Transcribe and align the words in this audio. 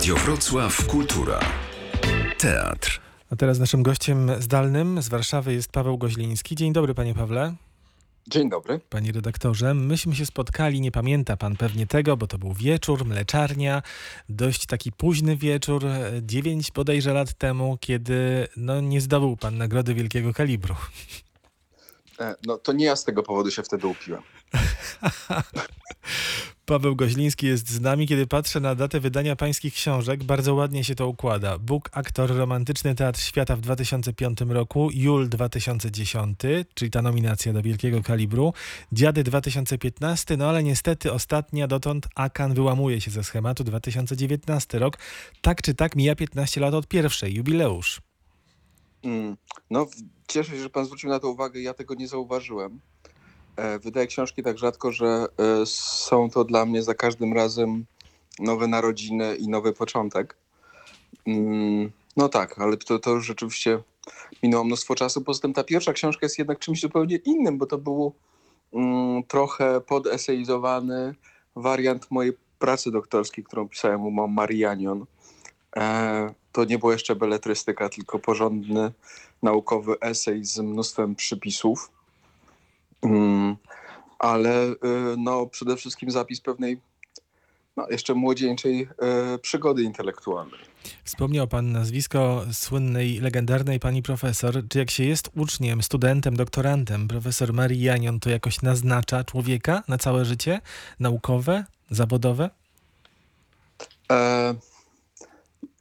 Radio 0.00 0.16
Wrocław 0.16 0.86
Kultura. 0.86 1.40
Teatr. 2.38 3.00
A 3.30 3.36
teraz 3.36 3.58
naszym 3.58 3.82
gościem 3.82 4.30
zdalnym 4.38 5.02
z 5.02 5.08
Warszawy 5.08 5.52
jest 5.52 5.72
Paweł 5.72 5.98
Goźliński. 5.98 6.56
Dzień 6.56 6.72
dobry, 6.72 6.94
panie 6.94 7.14
Pawle. 7.14 7.54
Dzień 8.28 8.50
dobry. 8.50 8.80
Panie 8.90 9.12
redaktorze, 9.12 9.74
myśmy 9.74 10.14
się 10.14 10.26
spotkali, 10.26 10.80
nie 10.80 10.92
pamięta 10.92 11.36
pan 11.36 11.56
pewnie 11.56 11.86
tego, 11.86 12.16
bo 12.16 12.26
to 12.26 12.38
był 12.38 12.52
wieczór, 12.52 13.04
mleczarnia, 13.04 13.82
dość 14.28 14.66
taki 14.66 14.92
późny 14.92 15.36
wieczór, 15.36 15.84
dziewięć 16.22 16.72
bodajże 16.72 17.12
lat 17.12 17.34
temu, 17.34 17.78
kiedy 17.80 18.48
no, 18.56 18.80
nie 18.80 19.00
zdobył 19.00 19.36
pan 19.36 19.58
nagrody 19.58 19.94
wielkiego 19.94 20.32
kalibru. 20.32 20.74
E, 22.20 22.34
no 22.46 22.58
to 22.58 22.72
nie 22.72 22.84
ja 22.84 22.96
z 22.96 23.04
tego 23.04 23.22
powodu 23.22 23.50
się 23.50 23.62
wtedy 23.62 23.86
upiłem. 23.86 24.22
Paweł 26.70 26.96
Goźliński 26.96 27.46
jest 27.46 27.70
z 27.70 27.80
nami. 27.80 28.06
Kiedy 28.06 28.26
patrzę 28.26 28.60
na 28.60 28.74
datę 28.74 29.00
wydania 29.00 29.36
pańskich 29.36 29.74
książek, 29.74 30.24
bardzo 30.24 30.54
ładnie 30.54 30.84
się 30.84 30.94
to 30.94 31.08
układa. 31.08 31.58
Bóg, 31.58 31.90
aktor, 31.92 32.36
romantyczny 32.36 32.94
Teatr 32.94 33.20
Świata 33.20 33.56
w 33.56 33.60
2005 33.60 34.40
roku, 34.40 34.88
Jul 34.92 35.28
2010, 35.28 36.38
czyli 36.74 36.90
ta 36.90 37.02
nominacja 37.02 37.52
do 37.52 37.62
wielkiego 37.62 38.02
kalibru, 38.02 38.52
Dziady 38.92 39.24
2015, 39.24 40.36
no 40.36 40.48
ale 40.48 40.62
niestety 40.62 41.12
ostatnia 41.12 41.66
dotąd 41.66 42.08
Akan 42.14 42.54
wyłamuje 42.54 43.00
się 43.00 43.10
ze 43.10 43.24
schematu 43.24 43.64
2019 43.64 44.78
rok. 44.78 44.98
Tak 45.40 45.62
czy 45.62 45.74
tak 45.74 45.96
mija 45.96 46.14
15 46.14 46.60
lat 46.60 46.74
od 46.74 46.88
pierwszej, 46.88 47.34
jubileusz. 47.34 48.00
Mm, 49.02 49.36
no, 49.70 49.86
cieszę 50.28 50.50
się, 50.50 50.62
że 50.62 50.70
pan 50.70 50.84
zwrócił 50.84 51.10
na 51.10 51.18
to 51.18 51.30
uwagę. 51.30 51.60
Ja 51.60 51.74
tego 51.74 51.94
nie 51.94 52.08
zauważyłem. 52.08 52.80
E, 53.56 53.78
wydaję 53.78 54.06
książki 54.06 54.42
tak 54.42 54.58
rzadko, 54.58 54.92
że 54.92 55.06
e, 55.06 55.66
są 55.66 56.30
to 56.30 56.44
dla 56.44 56.66
mnie 56.66 56.82
za 56.82 56.94
każdym 56.94 57.32
razem 57.32 57.84
nowe 58.38 58.66
narodziny 58.66 59.36
i 59.36 59.48
nowy 59.48 59.72
początek. 59.72 60.36
Mm, 61.26 61.90
no 62.16 62.28
tak, 62.28 62.58
ale 62.58 62.76
to, 62.76 62.98
to 62.98 63.10
już 63.10 63.26
rzeczywiście 63.26 63.82
minęło 64.42 64.64
mnóstwo 64.64 64.94
czasu. 64.94 65.20
Poza 65.20 65.40
tym 65.40 65.52
ta 65.52 65.64
pierwsza 65.64 65.92
książka 65.92 66.26
jest 66.26 66.38
jednak 66.38 66.58
czymś 66.58 66.80
zupełnie 66.80 67.16
innym, 67.16 67.58
bo 67.58 67.66
to 67.66 67.78
był 67.78 68.14
mm, 68.72 69.24
trochę 69.24 69.80
podeseizowany 69.80 71.14
wariant 71.56 72.10
mojej 72.10 72.32
pracy 72.58 72.90
doktorskiej, 72.90 73.44
którą 73.44 73.68
pisałem 73.68 74.06
u 74.06 74.28
Marianion. 74.28 75.06
E, 75.76 76.34
to 76.52 76.64
nie 76.64 76.78
była 76.78 76.92
jeszcze 76.92 77.16
beletrystyka, 77.16 77.88
tylko 77.88 78.18
porządny 78.18 78.92
naukowy 79.42 80.00
esej 80.00 80.44
z 80.44 80.58
mnóstwem 80.58 81.14
przypisów. 81.14 81.90
Mm, 83.02 83.56
ale 84.18 84.66
y, 84.66 84.76
no, 85.18 85.46
przede 85.46 85.76
wszystkim 85.76 86.10
zapis 86.10 86.40
pewnej 86.40 86.80
no, 87.76 87.86
jeszcze 87.90 88.14
młodzieńczej 88.14 88.88
y, 89.34 89.38
przygody 89.38 89.82
intelektualnej. 89.82 90.60
Wspomniał 91.04 91.48
pan 91.48 91.72
nazwisko 91.72 92.44
słynnej, 92.52 93.20
legendarnej 93.20 93.80
pani 93.80 94.02
profesor. 94.02 94.68
Czy 94.68 94.78
jak 94.78 94.90
się 94.90 95.04
jest 95.04 95.30
uczniem, 95.36 95.82
studentem, 95.82 96.36
doktorantem, 96.36 97.08
profesor 97.08 97.52
Marii 97.52 97.82
Janion, 97.82 98.20
to 98.20 98.30
jakoś 98.30 98.62
naznacza 98.62 99.24
człowieka 99.24 99.82
na 99.88 99.98
całe 99.98 100.24
życie? 100.24 100.60
Naukowe, 101.00 101.64
zawodowe? 101.90 102.50
E, 104.12 104.54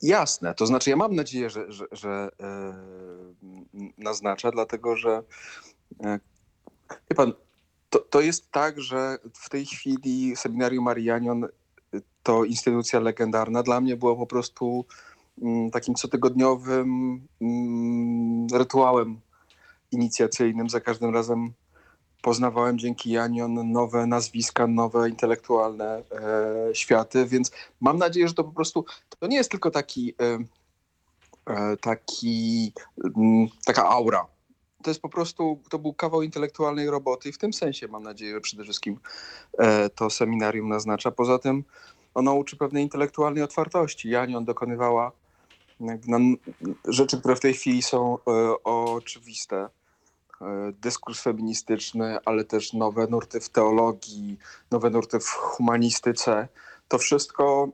jasne. 0.02 0.56
To 0.56 0.66
znaczy, 0.66 0.90
ja 0.90 0.96
mam 0.96 1.16
nadzieję, 1.16 1.50
że, 1.50 1.72
że, 1.72 1.86
że 1.92 2.30
e, 2.40 2.74
naznacza, 3.98 4.52
dlatego 4.52 4.98
że 4.98 5.24
e, 6.04 6.20
Wie 6.90 7.16
pan, 7.16 7.34
to, 7.90 8.00
to 8.00 8.22
jest 8.22 8.52
tak, 8.52 8.82
że 8.82 9.18
w 9.34 9.50
tej 9.50 9.66
chwili 9.66 10.36
Seminarium 10.36 10.84
Marianion 10.84 11.48
to 12.24 12.46
instytucja 12.46 13.00
legendarna. 13.00 13.64
Dla 13.64 13.82
mnie 13.82 13.98
było 13.98 14.16
po 14.16 14.28
prostu 14.28 14.86
mm, 15.42 15.72
takim 15.72 15.96
cotygodniowym 15.96 17.20
mm, 17.42 18.48
rytuałem 18.54 19.22
inicjacyjnym. 19.92 20.70
Za 20.70 20.80
każdym 20.80 21.14
razem 21.14 21.54
poznawałem 22.22 22.80
dzięki 22.80 23.12
Janion 23.12 23.72
nowe 23.72 24.06
nazwiska, 24.06 24.68
nowe 24.68 25.10
intelektualne 25.10 26.04
e, 26.12 26.76
światy, 26.76 27.26
więc 27.26 27.52
mam 27.80 27.98
nadzieję, 27.98 28.28
że 28.28 28.34
to 28.34 28.44
po 28.44 28.52
prostu 28.52 28.86
to 29.20 29.28
nie 29.28 29.38
jest 29.38 29.52
tylko 29.52 29.72
taki, 29.72 30.14
e, 30.22 30.40
e 31.54 31.78
taki 31.78 32.74
mm, 33.16 33.48
taka 33.66 33.90
aura 33.90 34.26
to 34.84 34.90
jest 34.90 35.02
po 35.02 35.10
prostu, 35.10 35.60
to 35.70 35.80
był 35.80 35.94
kawał 35.94 36.22
intelektualnej 36.22 36.90
roboty 36.90 37.30
i 37.30 37.32
w 37.32 37.38
tym 37.38 37.54
sensie 37.54 37.88
mam 37.88 38.04
nadzieję, 38.04 38.34
że 38.34 38.42
przede 38.42 38.64
wszystkim 38.64 39.00
e, 39.58 39.90
to 39.90 40.10
seminarium 40.10 40.70
naznacza. 40.70 41.12
Poza 41.12 41.40
tym 41.40 41.64
ono 42.14 42.34
uczy 42.34 42.58
pewnej 42.58 42.84
intelektualnej 42.84 43.44
otwartości. 43.44 44.10
Janion 44.10 44.46
dokonywała 44.46 45.12
rzeczy, 46.88 47.20
które 47.20 47.36
w 47.36 47.40
tej 47.40 47.54
chwili 47.54 47.82
są 47.82 48.18
e, 48.18 48.64
oczywiste. 48.64 49.70
E, 50.42 50.72
dyskurs 50.72 51.22
feministyczny, 51.22 52.18
ale 52.26 52.44
też 52.44 52.74
nowe 52.74 53.08
nurty 53.08 53.40
w 53.40 53.50
teologii, 53.50 54.38
nowe 54.72 54.90
nurty 54.90 55.20
w 55.20 55.28
humanistyce. 55.28 56.48
To 56.88 56.98
wszystko 56.98 57.70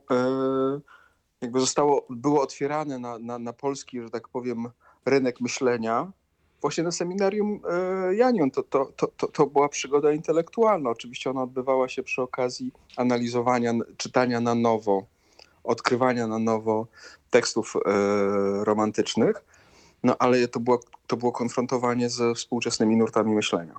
jakby 1.42 1.60
zostało, 1.60 2.06
było 2.10 2.42
otwierane 2.42 3.00
na, 3.00 3.20
na, 3.20 3.40
na 3.40 3.54
polski, 3.54 4.02
że 4.02 4.10
tak 4.10 4.28
powiem, 4.28 4.70
rynek 5.06 5.42
myślenia 5.42 6.12
właśnie 6.62 6.84
na 6.84 6.92
seminarium 6.92 7.60
e, 7.70 8.16
Janion. 8.16 8.52
To, 8.52 8.64
to, 8.64 8.92
to, 9.18 9.28
to 9.28 9.46
była 9.48 9.70
przygoda 9.70 10.12
intelektualna. 10.12 10.90
Oczywiście 10.90 11.30
ona 11.30 11.44
odbywała 11.44 11.90
się 11.90 12.04
przy 12.04 12.22
okazji 12.22 12.72
analizowania, 12.98 13.74
czytania 13.98 14.40
na 14.40 14.56
nowo, 14.56 15.06
odkrywania 15.64 16.28
na 16.28 16.40
nowo 16.40 16.88
tekstów 17.30 17.74
e, 17.76 17.80
romantycznych, 18.64 19.44
no 20.04 20.16
ale 20.20 20.48
to 20.48 20.60
było, 20.60 20.80
to 21.08 21.18
było 21.18 21.32
konfrontowanie 21.32 22.10
ze 22.10 22.34
współczesnymi 22.34 22.98
nurtami 22.98 23.36
myślenia. 23.36 23.76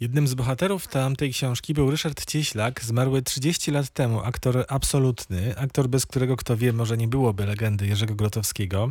Jednym 0.00 0.28
z 0.28 0.34
bohaterów 0.34 0.86
tamtej 0.86 1.30
książki 1.30 1.74
był 1.74 1.90
Ryszard 1.90 2.24
Cieślak, 2.24 2.84
zmarły 2.84 3.22
30 3.22 3.70
lat 3.70 3.90
temu, 3.90 4.20
aktor 4.20 4.64
absolutny, 4.68 5.54
aktor 5.58 5.88
bez 5.88 6.06
którego 6.06 6.36
kto 6.36 6.56
wie, 6.56 6.72
może 6.72 6.96
nie 6.96 7.08
byłoby 7.08 7.46
legendy 7.46 7.86
Jerzego 7.86 8.14
Grotowskiego. 8.14 8.88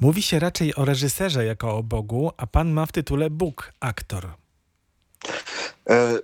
Mówi 0.00 0.22
się 0.22 0.38
raczej 0.38 0.74
o 0.74 0.84
reżyserze 0.84 1.44
jako 1.44 1.76
o 1.76 1.82
Bogu, 1.82 2.30
a 2.36 2.46
pan 2.46 2.72
ma 2.72 2.86
w 2.86 2.92
tytule 2.92 3.30
Bóg, 3.30 3.72
aktor. 3.80 4.28
E, 5.90 6.18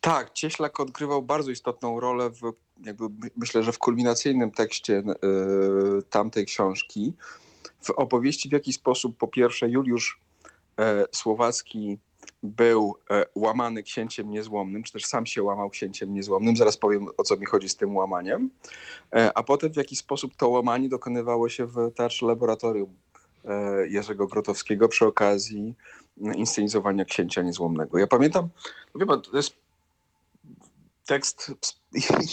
tak, 0.00 0.32
Cieślak 0.32 0.80
odgrywał 0.80 1.22
bardzo 1.22 1.50
istotną 1.50 2.00
rolę 2.00 2.30
w, 2.30 2.52
jakby 2.86 3.04
myślę, 3.36 3.62
że 3.62 3.72
w 3.72 3.78
kulminacyjnym 3.78 4.50
tekście 4.50 4.96
e, 4.96 5.12
tamtej 6.10 6.46
książki. 6.46 7.12
W 7.80 7.90
opowieści 7.90 8.48
w 8.48 8.52
jaki 8.52 8.72
sposób 8.72 9.16
po 9.16 9.28
pierwsze 9.28 9.68
Juliusz 9.68 10.20
e, 10.78 11.04
Słowacki 11.12 11.98
był 12.42 12.96
e, 13.10 13.24
łamany 13.34 13.82
księciem 13.82 14.30
niezłomnym, 14.30 14.82
czy 14.82 14.92
też 14.92 15.04
sam 15.04 15.26
się 15.26 15.42
łamał 15.42 15.70
księciem 15.70 16.14
niezłomnym. 16.14 16.56
Zaraz 16.56 16.76
powiem, 16.76 17.06
o 17.16 17.22
co 17.22 17.36
mi 17.36 17.46
chodzi 17.46 17.68
z 17.68 17.76
tym 17.76 17.96
łamaniem. 17.96 18.50
E, 19.12 19.38
a 19.38 19.42
potem 19.42 19.72
w 19.72 19.76
jaki 19.76 19.96
sposób 19.96 20.36
to 20.36 20.48
łamanie 20.48 20.88
dokonywało 20.88 21.48
się 21.48 21.66
w 21.66 21.92
Teatrze 21.94 22.26
Laboratorium 22.26 22.94
e, 23.44 23.88
Jerzego 23.88 24.26
Grotowskiego 24.26 24.88
przy 24.88 25.06
okazji 25.06 25.74
inscenizowania 26.34 27.04
księcia 27.04 27.42
niezłomnego. 27.42 27.98
Ja 27.98 28.06
pamiętam, 28.06 28.48
wie 28.94 29.06
pan, 29.06 29.22
to 29.22 29.36
jest 29.36 29.56
tekst 31.06 31.52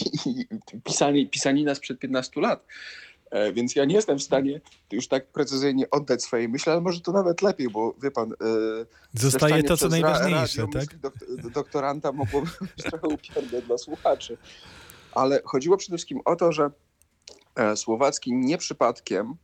pisani, 0.84 1.28
pisanina 1.28 1.74
sprzed 1.74 1.98
15 1.98 2.40
lat. 2.40 2.66
E, 3.32 3.52
więc 3.52 3.76
ja 3.76 3.84
nie 3.84 3.94
jestem 3.94 4.18
w 4.18 4.22
stanie 4.22 4.60
już 4.92 5.08
tak 5.08 5.26
precyzyjnie 5.26 5.90
oddać 5.90 6.22
swojej 6.22 6.48
myśli, 6.48 6.72
ale 6.72 6.80
może 6.80 7.00
to 7.00 7.12
nawet 7.12 7.42
lepiej, 7.42 7.68
bo 7.68 7.94
wie 8.02 8.10
pan. 8.10 8.32
E, 8.32 8.36
Zostaje 9.14 9.62
to, 9.62 9.76
co 9.76 9.88
najważniejsze, 9.88 10.66
tak? 10.72 10.96
Dok 10.98 11.14
doktoranta 11.52 12.12
mogłoby 12.12 12.50
być 12.76 12.84
trochę 12.84 13.08
upierne 13.08 13.62
dla 13.62 13.78
słuchaczy. 13.78 14.38
Ale 15.12 15.42
chodziło 15.44 15.76
przede 15.76 15.96
wszystkim 15.96 16.20
o 16.24 16.36
to, 16.36 16.52
że 16.52 16.70
e, 17.54 17.76
Słowacki 17.76 18.32
nie 18.32 18.58
przypadkiem, 18.58 19.34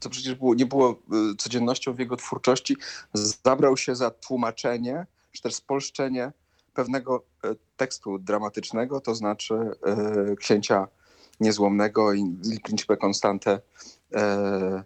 co 0.00 0.10
przecież 0.10 0.34
było, 0.34 0.54
nie 0.54 0.66
było 0.66 1.02
codziennością 1.38 1.94
w 1.94 1.98
jego 1.98 2.16
twórczości, 2.16 2.76
zabrał 3.12 3.76
się 3.76 3.94
za 3.94 4.10
tłumaczenie, 4.10 5.06
czy 5.32 5.42
też 5.42 5.54
spolszczenie 5.54 6.32
pewnego 6.74 7.24
tekstu 7.76 8.18
dramatycznego, 8.18 9.00
to 9.00 9.14
znaczy 9.14 9.54
księcia 10.38 10.88
Niezłomnego 11.40 12.12
i 12.12 12.20
Il 12.44 12.60
Principe 12.60 12.96
Constante 12.96 13.60
e, 14.14 14.84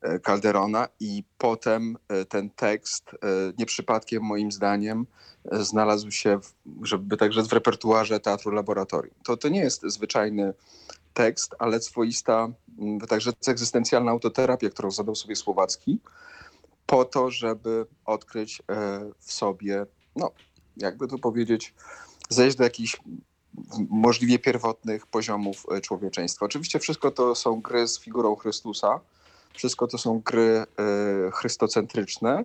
e, 0.00 0.18
Calderona 0.18 0.88
i 1.00 1.24
potem 1.38 1.96
e, 2.08 2.24
ten 2.24 2.50
tekst 2.50 3.10
nie 3.58 3.66
przypadkiem 3.66 4.22
moim 4.22 4.52
zdaniem 4.52 5.06
znalazł 5.52 6.10
się, 6.10 6.38
w, 6.40 6.54
żeby 6.82 7.16
także 7.16 7.42
w 7.42 7.52
repertuarze 7.52 8.20
Teatru 8.20 8.50
Laboratorium. 8.50 9.14
To, 9.24 9.36
to 9.36 9.48
nie 9.48 9.60
jest 9.60 9.82
zwyczajny 9.82 10.54
tekst, 11.14 11.54
ale 11.58 11.80
swoista 11.80 12.48
także 13.08 13.30
egzystencjalna 13.46 14.10
autoterapia, 14.10 14.70
którą 14.70 14.90
zadał 14.90 15.14
sobie 15.14 15.36
Słowacki 15.36 16.00
po 16.86 17.04
to, 17.04 17.30
żeby 17.30 17.86
odkryć 18.04 18.62
w 19.18 19.32
sobie, 19.32 19.86
no 20.16 20.30
jakby 20.76 21.08
to 21.08 21.18
powiedzieć, 21.18 21.74
zejść 22.28 22.56
do 22.56 22.64
jakichś 22.64 22.96
możliwie 23.90 24.38
pierwotnych 24.38 25.06
poziomów 25.06 25.66
człowieczeństwa. 25.82 26.46
Oczywiście 26.46 26.78
wszystko 26.78 27.10
to 27.10 27.34
są 27.34 27.60
gry 27.60 27.88
z 27.88 28.00
figurą 28.00 28.36
Chrystusa, 28.36 29.00
wszystko 29.54 29.86
to 29.86 29.98
są 29.98 30.20
gry 30.20 30.64
chrystocentryczne. 31.32 32.44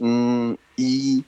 Mm, 0.00 0.56
I, 0.76 1.22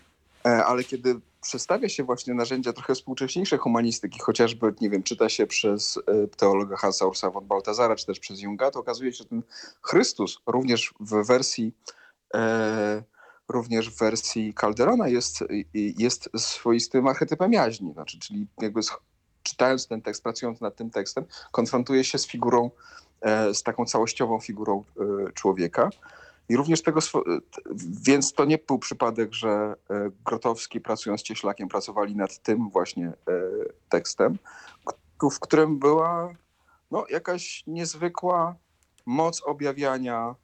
ale 0.45 0.85
kiedy 0.85 1.21
przedstawia 1.43 1.89
się 1.89 2.05
właśnie 2.05 2.35
narzędzia 2.35 2.73
trochę 2.73 2.95
współcześniejszej 2.95 3.59
humanistyki, 3.59 4.19
chociażby, 4.19 4.75
nie 4.81 4.91
wiem, 4.91 5.03
czyta 5.03 5.29
się 5.29 5.47
przez 5.47 5.99
e, 6.07 6.29
teologa 6.29 6.77
Hansa 6.77 7.07
Ursa 7.07 7.31
von 7.31 7.47
Baltazara, 7.47 7.97
czy 7.97 8.07
też 8.07 8.21
przez 8.21 8.41
Junga, 8.41 8.71
to 8.71 8.81
okazuje 8.81 9.13
się, 9.13 9.19
że 9.19 9.25
ten 9.25 9.43
Chrystus 9.83 10.39
również 10.47 10.95
w 11.01 11.27
wersji 11.27 11.73
e, 12.35 13.03
również 13.53 13.91
w 13.91 13.99
wersji 13.99 14.55
Calderona 14.55 15.09
jest, 15.09 15.45
jest 15.75 16.31
swoistym 16.37 17.07
archetypem 17.07 17.53
jaźni, 17.53 17.93
znaczy, 17.93 18.19
czyli 18.19 18.47
jakby 18.61 18.81
czytając 19.43 19.87
ten 19.87 20.03
tekst, 20.03 20.23
pracując 20.23 20.61
nad 20.61 20.77
tym 20.77 20.91
tekstem, 20.91 21.25
konfrontuje 21.53 22.05
się 22.05 22.19
z 22.19 22.27
figurą, 22.27 22.71
e, 23.21 23.55
z 23.55 23.63
taką 23.63 23.85
całościową 23.85 24.41
figurą 24.41 24.85
e, 25.29 25.33
człowieka. 25.33 25.91
I 26.49 26.57
również 26.57 26.83
tego, 26.83 27.01
więc 28.07 28.33
to 28.33 28.45
nie 28.45 28.59
był 28.59 28.79
przypadek, 28.79 29.33
że 29.33 29.49
e, 29.49 30.11
Grotowski 30.25 30.81
pracując 30.81 31.21
z 31.21 31.25
Cieślakiem 31.25 31.69
pracowali 31.69 32.17
nad 32.17 32.39
tym 32.39 32.71
właśnie 32.71 33.07
e, 33.07 33.13
tekstem, 33.89 34.39
w 35.33 35.41
którym 35.41 35.79
była 35.79 36.35
no, 36.91 37.05
jakaś 37.11 37.65
niezwykła 37.67 38.55
moc 39.07 39.43
objawiania 39.43 40.35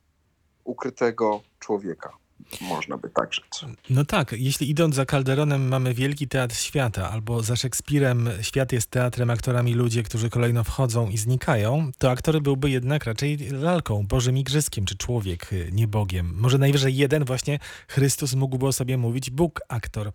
ukrytego 0.64 1.40
człowieka. 1.58 2.12
Można 2.60 2.96
by 2.96 3.10
tak 3.10 3.34
rzec. 3.34 3.64
No 3.90 4.04
tak, 4.04 4.32
jeśli 4.32 4.70
idąc 4.70 4.94
za 4.94 5.06
Calderonem 5.06 5.68
mamy 5.68 5.94
Wielki 5.94 6.28
Teatr 6.28 6.56
Świata, 6.56 7.10
albo 7.10 7.42
za 7.42 7.56
Szekspirem 7.56 8.30
Świat 8.42 8.72
jest 8.72 8.90
teatrem, 8.90 9.30
aktorami 9.30 9.74
ludzie, 9.74 10.02
którzy 10.02 10.30
kolejno 10.30 10.64
wchodzą 10.64 11.10
i 11.10 11.18
znikają, 11.18 11.90
to 11.98 12.10
aktor 12.10 12.42
byłby 12.42 12.70
jednak 12.70 13.04
raczej 13.04 13.38
lalką, 13.38 14.06
Bożym 14.06 14.38
Igrzyska, 14.38 14.80
czy 14.86 14.96
człowiek, 14.96 15.52
y, 15.52 15.70
nie 15.72 15.88
Bogiem. 15.88 16.34
Może 16.34 16.58
najwyżej 16.58 16.96
jeden 16.96 17.24
właśnie 17.24 17.58
Chrystus 17.88 18.34
mógłby 18.34 18.66
o 18.66 18.72
sobie 18.72 18.98
mówić 18.98 19.30
Bóg 19.30 19.60
aktor. 19.68 20.12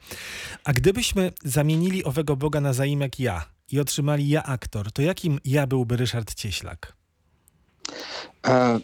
A 0.64 0.74
gdybyśmy 0.74 1.32
zamienili 1.44 2.04
owego 2.04 2.36
Boga 2.36 2.62
na 2.62 2.74
zaimek 2.74 3.20
ja 3.20 3.46
i 3.72 3.80
otrzymali 3.80 4.30
ja 4.30 4.44
aktor, 4.44 4.92
to 4.92 5.02
jakim 5.02 5.40
ja 5.46 5.68
byłby 5.68 5.98
Ryszard 5.98 6.36
Cieślak? 6.36 6.94
E, 8.48 8.80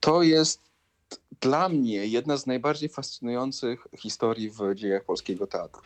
to 0.00 0.22
jest 0.22 0.60
dla 1.40 1.68
mnie 1.68 2.06
jedna 2.06 2.36
z 2.36 2.46
najbardziej 2.46 2.88
fascynujących 2.88 3.86
historii 3.98 4.50
w 4.50 4.74
dziejach 4.74 5.04
polskiego 5.04 5.46
teatru. 5.46 5.82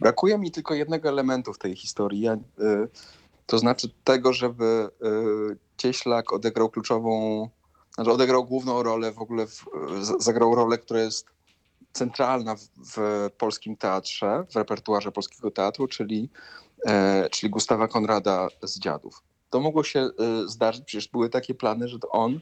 Brakuje 0.00 0.38
mi 0.38 0.50
tylko 0.50 0.74
jednego 0.74 1.08
elementu 1.08 1.52
w 1.52 1.58
tej 1.58 1.76
historii, 1.76 2.28
y, 2.28 2.38
to 3.46 3.58
znaczy 3.58 3.88
tego, 4.04 4.32
żeby 4.32 4.88
y, 5.54 5.56
Cieślak 5.76 6.32
odegrał 6.32 6.70
kluczową, 6.70 7.48
znaczy 7.94 8.10
odegrał 8.10 8.44
główną 8.44 8.82
rolę 8.82 9.12
w 9.12 9.18
ogóle, 9.18 9.46
w, 9.46 9.64
zagrał 10.18 10.54
rolę, 10.54 10.78
która 10.78 11.00
jest 11.00 11.26
centralna 11.92 12.56
w, 12.56 12.68
w, 12.94 13.30
polskim 13.38 13.76
teatrze, 13.76 14.44
w 14.50 14.56
repertuarze 14.56 15.12
polskiego 15.12 15.50
teatru, 15.50 15.88
czyli, 15.88 16.28
e, 16.86 17.28
czyli 17.30 17.50
Gustawa 17.50 17.88
Konrada 17.88 18.48
z 18.62 18.78
Dziadów. 18.78 19.22
To 19.50 19.60
mogło 19.60 19.84
się 19.84 20.00
y, 20.44 20.48
zdarzyć, 20.48 20.84
przecież 20.84 21.08
były 21.08 21.28
takie 21.28 21.54
plany, 21.54 21.88
że 21.88 21.98
to 21.98 22.08
on 22.08 22.40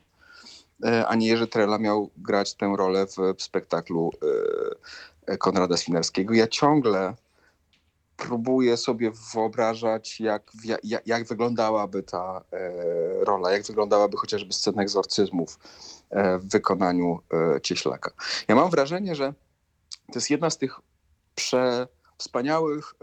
E, 0.85 1.07
a 1.07 1.15
nie 1.15 1.27
Jerzy 1.27 1.47
Trela 1.47 1.79
miał 1.79 2.11
grać 2.17 2.55
tę 2.55 2.75
rolę 2.79 3.07
w, 3.07 3.43
spektaklu 3.43 4.11
e, 5.27 5.37
Konrada 5.37 5.77
Swinarskiego. 5.77 6.35
Ja 6.35 6.47
ciągle 6.47 7.15
próbuję 8.17 8.77
sobie 8.77 9.13
wyobrażać, 9.35 10.21
jak, 10.21 10.53
jak, 10.85 11.07
jak 11.07 11.27
wyglądałaby 11.27 12.03
ta 12.03 12.45
e, 12.53 13.25
rola, 13.25 13.53
jak 13.53 13.63
wyglądałaby 13.63 14.17
chociażby 14.17 14.53
scena 14.53 14.83
egzorcyzmów 14.83 15.59
w 16.39 16.51
wykonaniu 16.51 17.19
Cieślaka. 17.63 18.11
Ja 18.49 18.55
mam 18.55 18.71
wrażenie, 18.71 19.15
że 19.15 19.35
to 20.07 20.15
jest 20.15 20.31
jedna 20.31 20.51
z 20.51 20.59
tych 20.59 20.81
prze 21.35 21.89
wspaniałych 22.19 22.95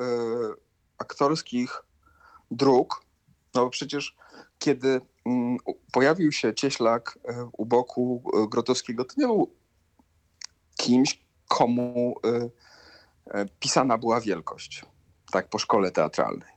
aktorskich 0.97 1.83
dróg, 2.51 3.03
no 3.53 3.63
bo 3.63 3.69
przecież 3.69 4.15
kiedy 4.59 5.01
pojawił 5.91 6.31
się 6.31 6.53
Cieślak 6.53 7.19
e, 7.25 7.49
u 7.57 7.65
boku 7.65 8.23
e, 8.33 8.47
Grotowskiego, 8.47 9.05
to 9.05 9.13
nie 9.17 9.27
był 9.27 9.51
kimś, 10.77 11.19
komu 11.47 12.15
e, 13.33 13.45
pisana 13.59 13.97
była 13.97 14.21
wielkość, 14.21 14.85
tak 15.31 15.49
po 15.49 15.59
szkole 15.59 15.91
teatralnej. 15.91 16.49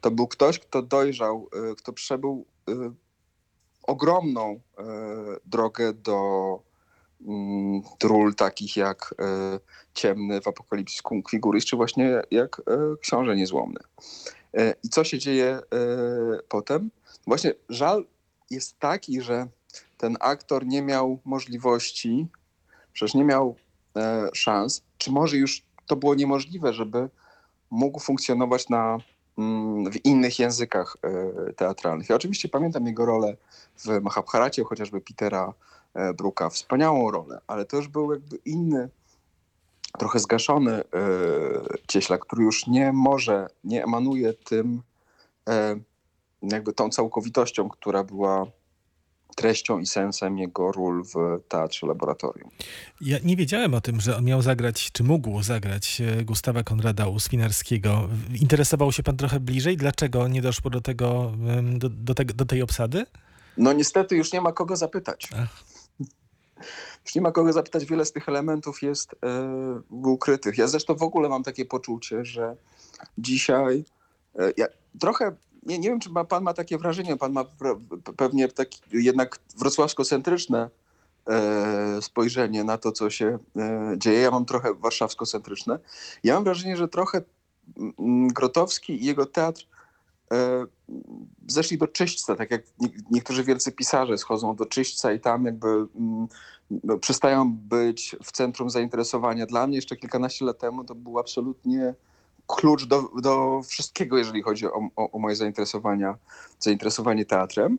To 0.00 0.10
był 0.10 0.28
ktoś, 0.28 0.58
kto 0.58 0.82
dojrzał, 0.82 1.48
kto 1.78 1.92
przebył 1.92 2.46
ogromną 3.82 4.60
drogę 5.46 5.92
do, 5.92 6.60
mm, 7.26 7.82
ról 8.02 8.34
takich 8.34 8.76
jak 8.76 9.14
Ciemny 9.94 10.40
w 10.40 10.48
Apokalipsis 10.48 11.02
Figuris, 11.30 11.64
czy 11.64 11.76
właśnie 11.76 12.22
jak 12.30 12.62
Książę 13.00 13.36
Niezłomny. 13.36 13.80
I 14.82 14.88
co 14.88 15.04
się 15.04 15.18
dzieje 15.18 15.60
potem? 16.48 16.90
Właśnie 17.26 17.54
żal 17.68 18.04
jest 18.50 18.78
taki, 18.78 19.20
że 19.20 19.46
ten 19.98 20.16
aktor 20.20 20.66
nie 20.66 20.82
miał 20.82 21.18
możliwości, 21.24 22.26
przecież 22.92 23.14
nie 23.14 23.24
miał 23.24 23.56
e, 23.96 24.28
szans, 24.32 24.82
czy 24.98 25.10
może 25.10 25.36
już 25.36 25.62
to 25.86 25.96
było 25.96 26.14
niemożliwe, 26.14 26.72
żeby 26.72 27.08
mógł 27.70 28.00
funkcjonować 28.00 28.68
na, 28.68 28.98
mm, 29.38 29.92
w 29.92 30.04
innych 30.04 30.38
językach 30.38 30.96
e, 31.02 31.52
teatralnych. 31.52 32.08
Ja 32.08 32.16
oczywiście 32.16 32.48
pamiętam 32.48 32.86
jego 32.86 33.06
rolę 33.06 33.36
w 33.76 34.00
Mahabharacie, 34.02 34.64
chociażby 34.64 35.00
Petera 35.00 35.54
e, 35.94 36.14
Bruka, 36.14 36.50
wspaniałą 36.50 37.10
rolę, 37.10 37.40
ale 37.46 37.64
to 37.64 37.76
już 37.76 37.88
był 37.88 38.12
jakby 38.12 38.36
inny, 38.44 38.88
trochę 39.98 40.18
zgaszony 40.18 40.72
e, 40.72 40.84
cieśla, 41.88 42.18
który 42.18 42.44
już 42.44 42.66
nie 42.66 42.92
może, 42.92 43.46
nie 43.64 43.84
emanuje 43.84 44.32
tym 44.32 44.82
e, 45.48 45.76
jakby 46.42 46.72
tą 46.72 46.90
całkowitością, 46.90 47.68
która 47.68 48.04
była 48.04 48.46
treścią 49.36 49.78
i 49.78 49.86
sensem 49.86 50.38
jego 50.38 50.72
ról 50.72 51.04
w 51.04 51.40
teatrze 51.48 51.86
laboratorium. 51.86 52.50
Ja 53.00 53.18
nie 53.24 53.36
wiedziałem 53.36 53.74
o 53.74 53.80
tym, 53.80 54.00
że 54.00 54.16
on 54.16 54.24
miał 54.24 54.42
zagrać, 54.42 54.92
czy 54.92 55.04
mógł 55.04 55.42
zagrać 55.42 56.00
e, 56.00 56.24
Gustawa 56.24 56.62
Konrada 56.62 57.08
u 57.08 57.20
Swinarskiego. 57.20 58.08
Interesował 58.40 58.92
się 58.92 59.02
pan 59.02 59.16
trochę 59.16 59.40
bliżej? 59.40 59.76
Dlaczego 59.76 60.28
nie 60.28 60.42
doszło 60.42 60.70
do 60.70 60.80
tego, 60.80 61.32
do, 61.72 61.88
do, 61.88 62.14
tego, 62.14 62.34
do 62.34 62.44
tej 62.44 62.62
obsady? 62.62 63.06
No 63.56 63.72
niestety 63.72 64.16
już 64.16 64.32
nie 64.32 64.40
ma 64.40 64.52
kogo 64.52 64.76
zapytać. 64.76 65.28
Ach. 65.36 65.64
Już 67.04 67.14
nie 67.14 67.20
ma 67.20 67.32
kogo 67.32 67.52
zapytać, 67.52 67.84
wiele 67.84 68.04
z 68.04 68.12
tych 68.12 68.28
elementów 68.28 68.82
jest 68.82 69.16
yy, 69.92 70.10
ukrytych. 70.10 70.58
Ja 70.58 70.66
zresztą 70.66 70.94
w 70.94 71.02
ogóle 71.02 71.28
mam 71.28 71.42
takie 71.42 71.64
poczucie, 71.64 72.24
że 72.24 72.56
dzisiaj 73.18 73.84
yy, 74.38 74.52
ja 74.56 74.66
trochę 75.00 75.36
nie, 75.66 75.78
nie 75.78 75.88
wiem, 75.88 76.00
czy 76.00 76.10
ma, 76.10 76.24
pan 76.24 76.42
ma 76.42 76.54
takie 76.54 76.78
wrażenie, 76.78 77.16
pan 77.16 77.32
ma 77.32 77.44
pewnie 78.16 78.48
taki 78.48 78.80
jednak 78.92 79.38
wrocławsko-centryczne 79.58 80.70
e, 81.28 82.02
spojrzenie 82.02 82.64
na 82.64 82.78
to, 82.78 82.92
co 82.92 83.10
się 83.10 83.38
e, 83.56 83.94
dzieje. 83.96 84.20
Ja 84.20 84.30
mam 84.30 84.44
trochę 84.44 84.74
warszawsko-centryczne. 84.74 85.78
Ja 86.24 86.34
mam 86.34 86.44
wrażenie, 86.44 86.76
że 86.76 86.88
trochę 86.88 87.22
m, 87.98 88.28
Grotowski 88.28 89.02
i 89.02 89.06
jego 89.06 89.26
teatr 89.26 89.66
e, 90.32 90.66
zeszli 91.46 91.78
do 91.78 91.86
czyśćca, 91.86 92.36
tak 92.36 92.50
jak 92.50 92.62
nie, 92.78 92.88
niektórzy 93.10 93.44
wielcy 93.44 93.72
pisarze 93.72 94.18
schodzą 94.18 94.56
do 94.56 94.66
czyśćca 94.66 95.12
i 95.12 95.20
tam 95.20 95.44
jakby 95.44 95.68
m, 95.68 96.28
no, 96.84 96.98
przestają 96.98 97.52
być 97.52 98.16
w 98.24 98.32
centrum 98.32 98.70
zainteresowania. 98.70 99.46
Dla 99.46 99.66
mnie 99.66 99.76
jeszcze 99.76 99.96
kilkanaście 99.96 100.44
lat 100.44 100.58
temu 100.58 100.84
to 100.84 100.94
był 100.94 101.18
absolutnie 101.18 101.94
klucz 102.46 102.84
do, 102.84 103.02
do 103.22 103.62
wszystkiego, 103.62 104.18
jeżeli 104.18 104.42
chodzi 104.42 104.66
o, 104.66 104.88
o, 104.96 105.10
o 105.10 105.18
moje 105.18 105.36
zainteresowania, 105.36 106.16
zainteresowanie 106.58 107.24
teatrem. 107.24 107.78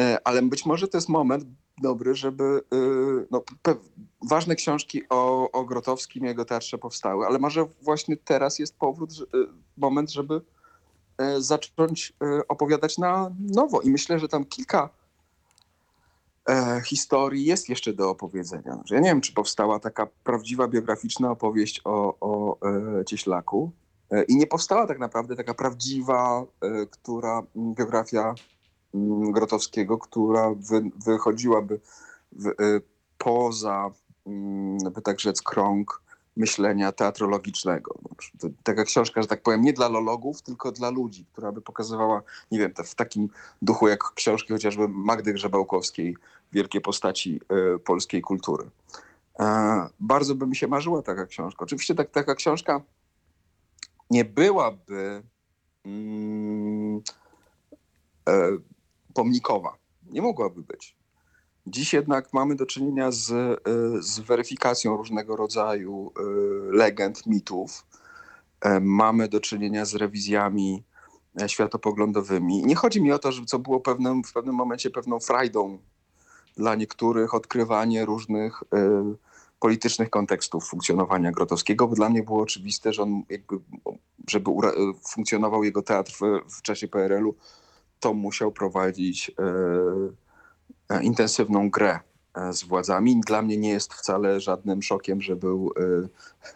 E, 0.00 0.18
ale 0.24 0.42
być 0.42 0.66
może 0.66 0.88
to 0.88 0.96
jest 0.96 1.08
moment 1.08 1.44
dobry, 1.82 2.14
żeby 2.14 2.44
e, 2.72 2.76
no, 3.30 3.42
ważne 4.28 4.56
książki 4.56 5.02
o, 5.08 5.50
o 5.50 5.64
Grotowskim 5.64 6.24
i 6.24 6.26
jego 6.26 6.44
teatrze 6.44 6.78
powstały, 6.78 7.26
ale 7.26 7.38
może 7.38 7.66
właśnie 7.82 8.16
teraz 8.16 8.58
jest 8.58 8.76
powrót, 8.76 9.10
e, 9.10 9.36
moment, 9.76 10.10
żeby 10.10 10.40
zacząć 11.38 12.12
opowiadać 12.48 12.98
na 12.98 13.34
nowo. 13.40 13.80
I 13.80 13.90
myślę, 13.90 14.18
że 14.18 14.28
tam 14.28 14.44
kilka 14.44 14.88
historii 16.84 17.44
jest 17.44 17.68
jeszcze 17.68 17.92
do 17.92 18.10
opowiedzenia. 18.10 18.82
Ja 18.90 19.00
nie 19.00 19.08
wiem, 19.08 19.20
czy 19.20 19.32
powstała 19.32 19.78
taka 19.78 20.06
prawdziwa 20.24 20.68
biograficzna 20.68 21.30
opowieść 21.30 21.80
o, 21.84 22.16
o 22.20 22.58
Cieślaku. 23.04 23.72
E, 24.12 24.22
I 24.22 24.36
nie 24.36 24.46
powstała 24.46 24.86
tak 24.86 24.98
naprawdę 24.98 25.36
taka 25.36 25.54
prawdziwa, 25.54 26.44
e, 26.60 26.86
która 26.86 27.42
biografia 27.56 28.34
mm, 28.94 29.32
Grotowskiego, 29.32 29.98
która 29.98 30.50
wy, 30.50 30.90
wychodziłaby 31.06 31.80
w, 32.32 32.46
e, 32.46 32.52
poza, 33.18 33.90
mm, 34.26 34.78
by 34.78 35.02
tak 35.02 35.20
rzec, 35.20 35.42
krąg 35.42 36.02
myślenia 36.36 36.92
teatrologicznego. 36.92 37.94
To 38.40 38.48
taka 38.62 38.84
książka, 38.84 39.22
że 39.22 39.28
tak 39.28 39.42
powiem, 39.42 39.62
nie 39.62 39.72
dla 39.72 39.88
lologów, 39.88 40.42
tylko 40.42 40.72
dla 40.72 40.90
ludzi, 40.90 41.26
która 41.32 41.52
by 41.52 41.60
pokazywała, 41.60 42.22
nie 42.50 42.58
wiem, 42.58 42.72
w 42.84 42.94
takim 42.94 43.28
duchu 43.62 43.88
jak 43.88 44.12
książki 44.14 44.52
chociażby 44.52 44.88
Magdy 44.88 45.32
Grzebałkowskiej, 45.32 46.16
wielkie 46.52 46.80
postaci 46.80 47.40
polskiej 47.84 48.22
kultury. 48.22 48.70
Bardzo 50.00 50.34
by 50.34 50.46
mi 50.46 50.56
się 50.56 50.68
marzyła 50.68 51.02
taka 51.02 51.26
książka. 51.26 51.64
Oczywiście 51.64 51.94
tak, 51.94 52.10
taka 52.10 52.34
książka 52.34 52.80
nie 54.12 54.24
byłaby 54.24 55.22
mm, 55.84 57.02
e, 58.28 58.48
pomnikowa. 59.14 59.76
Nie 60.10 60.22
mogłaby 60.22 60.62
być. 60.62 60.96
Dziś 61.66 61.92
jednak 61.92 62.32
mamy 62.32 62.56
do 62.56 62.66
czynienia 62.66 63.10
z, 63.10 63.30
e, 63.30 63.56
z 64.00 64.20
weryfikacją 64.20 64.96
różnego 64.96 65.36
rodzaju 65.36 66.12
e, 66.16 66.22
legend, 66.76 67.26
mitów. 67.26 67.86
Mamy 68.80 69.28
do 69.28 69.40
czynienia 69.40 69.84
z 69.84 69.94
rewizjami 69.94 70.84
światopoglądowymi. 71.46 72.64
Nie 72.64 72.74
chodzi 72.74 73.02
mi 73.02 73.12
o 73.12 73.18
to, 73.18 73.32
że 73.32 73.44
co 73.44 73.58
było 73.58 73.80
pewnym, 73.80 74.24
w 74.24 74.32
pewnym 74.32 74.54
momencie 74.54 74.90
pewną 74.90 75.20
frajdą 75.20 75.78
dla 76.56 76.74
niektórych 76.74 77.34
odkrywanie 77.34 78.04
różnych 78.04 78.62
politycznych 79.62 80.10
kontekstów 80.10 80.68
funkcjonowania 80.68 81.32
Grotowskiego, 81.32 81.88
bo 81.88 81.94
dla 81.94 82.08
mnie 82.08 82.22
było 82.22 82.42
oczywiste, 82.42 82.92
że 82.92 83.02
on 83.02 83.22
jakby, 83.30 83.56
żeby 84.28 84.50
funkcjonował 85.08 85.64
jego 85.64 85.82
teatr 85.82 86.12
w, 86.12 86.50
w 86.56 86.62
czasie 86.62 86.88
PRL-u, 86.88 87.34
to 88.00 88.14
musiał 88.14 88.52
prowadzić 88.52 89.30
e, 89.30 90.94
e, 90.96 91.02
intensywną 91.02 91.70
grę 91.70 92.00
e, 92.34 92.52
z 92.52 92.64
władzami. 92.64 93.20
Dla 93.26 93.42
mnie 93.42 93.56
nie 93.56 93.68
jest 93.68 93.94
wcale 93.94 94.40
żadnym 94.40 94.82
szokiem, 94.82 95.20
że 95.20 95.36
był 95.36 95.72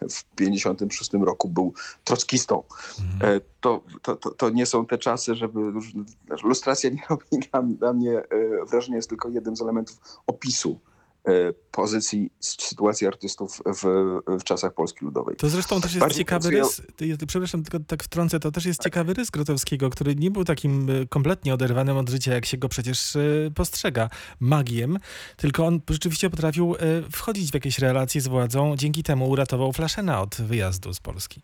e, 0.01 0.09
w 0.09 0.23
56 0.35 1.13
roku 1.13 1.49
był 1.49 1.73
trockistą. 2.03 2.63
Mhm. 3.13 3.41
To, 3.61 3.81
to, 4.01 4.15
to, 4.15 4.31
to 4.31 4.49
nie 4.49 4.65
są 4.65 4.85
te 4.85 4.97
czasy, 4.97 5.35
żeby 5.35 5.59
lustracja 6.43 6.89
nie 6.89 7.03
robi 7.09 7.47
dla, 7.51 7.61
dla 7.61 7.93
mnie 7.93 8.17
e, 8.17 8.65
wrażenia, 8.65 8.95
jest 8.95 9.09
tylko 9.09 9.29
jednym 9.29 9.55
z 9.55 9.61
elementów 9.61 9.99
opisu 10.27 10.79
pozycji, 11.71 12.29
s- 12.43 12.57
sytuacji 12.59 13.07
artystów 13.07 13.61
w, 13.65 13.83
w 14.39 14.43
czasach 14.43 14.73
Polski 14.73 15.05
Ludowej. 15.05 15.35
To 15.35 15.49
zresztą 15.49 15.81
też 15.81 15.91
jest 15.93 15.99
Bardziej 15.99 16.17
ciekawy 16.17 16.49
rys, 16.49 16.81
przepraszam, 17.27 17.63
tylko 17.63 17.85
tak 17.87 18.03
wtrącę, 18.03 18.39
to 18.39 18.51
też 18.51 18.65
jest 18.65 18.83
ciekawy 18.83 19.13
rys 19.13 19.29
Grotowskiego, 19.29 19.89
który 19.89 20.15
nie 20.15 20.31
był 20.31 20.43
takim 20.45 20.89
y, 20.89 21.07
kompletnie 21.07 21.53
oderwanym 21.53 21.97
od 21.97 22.09
życia, 22.09 22.33
jak 22.33 22.45
się 22.45 22.57
go 22.57 22.69
przecież 22.69 23.15
y, 23.15 23.51
postrzega, 23.55 24.09
magiem, 24.39 24.99
tylko 25.37 25.65
on 25.65 25.81
rzeczywiście 25.89 26.29
potrafił 26.29 26.75
wchodzić 27.11 27.51
w 27.51 27.53
jakieś 27.53 27.79
relacje 27.79 28.21
z 28.21 28.27
władzą, 28.27 28.75
dzięki 28.75 29.03
temu 29.03 29.29
uratował 29.29 29.73
Flaszena 29.73 30.21
od 30.21 30.35
wyjazdu 30.35 30.93
z 30.93 30.99
Polski. 30.99 31.41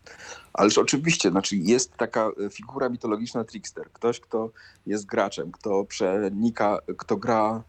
Ależ 0.52 0.78
oczywiście, 0.78 1.30
znaczy 1.30 1.56
jest 1.56 1.96
taka 1.96 2.30
e, 2.46 2.50
figura 2.50 2.88
mitologiczna 2.88 3.44
trickster. 3.44 3.90
Ktoś, 3.92 4.20
kto 4.20 4.50
jest 4.86 5.06
graczem, 5.06 5.52
kto 5.52 5.84
przenika, 5.84 6.78
kto 6.98 7.16
gra 7.16 7.62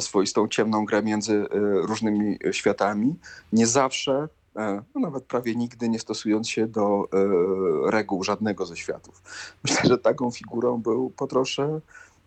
swoistą 0.00 0.48
ciemną 0.48 0.84
grę 0.84 1.02
między 1.02 1.34
e, 1.34 1.46
różnymi 1.86 2.38
światami. 2.52 3.14
Nie 3.52 3.66
zawsze, 3.66 4.28
e, 4.56 4.82
no 4.94 5.00
nawet 5.00 5.24
prawie 5.24 5.54
nigdy 5.54 5.88
nie 5.88 5.98
stosując 5.98 6.48
się 6.48 6.66
do 6.66 7.08
e, 7.12 7.90
reguł 7.90 8.24
żadnego 8.24 8.66
ze 8.66 8.76
światów. 8.76 9.22
Myślę, 9.64 9.80
że 9.84 9.98
taką 9.98 10.30
figurą 10.30 10.78
był 10.78 11.10
po 11.10 11.26
trosze 11.26 11.80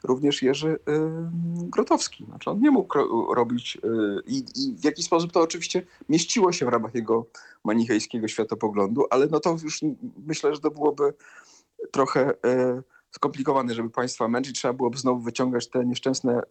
również 0.03 0.41
Jerzy 0.41 0.79
e, 0.87 1.29
Grotowski. 1.69 2.25
Znaczy 2.25 2.49
on 2.49 2.59
nie 2.59 2.71
mógł 2.71 2.97
ro- 2.97 3.33
robić 3.33 3.77
e, 3.83 3.87
i, 4.27 4.43
w 4.77 4.83
jakiś 4.83 5.05
sposób 5.05 5.31
to 5.31 5.41
oczywiście 5.41 5.83
mieściło 6.09 6.51
się 6.51 6.65
w 6.65 6.69
ramach 6.69 6.95
jego 6.95 7.25
manichejskiego 7.63 8.27
światopoglądu, 8.27 9.05
ale 9.09 9.27
no 9.27 9.39
to 9.39 9.57
już 9.63 9.81
myślę, 10.27 10.55
że 10.55 10.61
to 10.61 10.71
byłoby 10.71 11.13
trochę 11.91 12.33
e, 12.45 12.81
skomplikowane, 13.11 13.73
żeby 13.73 13.89
państwa 13.89 14.27
męczyć. 14.27 14.57
Trzeba 14.57 14.73
byłoby 14.73 14.97
znowu 14.97 15.19
wyciągać 15.19 15.67
te 15.67 15.85
nieszczęsne 15.85 16.33
e, 16.33 16.43